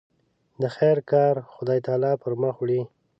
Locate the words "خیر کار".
0.75-1.35